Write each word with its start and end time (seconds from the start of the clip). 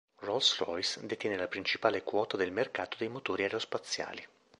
Rolls-Royce 0.23 1.05
detiene 1.05 1.37
la 1.37 1.47
principale 1.47 2.01
quota 2.01 2.35
del 2.35 2.51
mercato 2.51 2.95
dei 2.97 3.07
motori 3.07 3.43
aerospaziali. 3.43 4.27